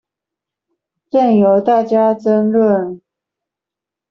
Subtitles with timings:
[1.11, 3.01] 任由大家爭論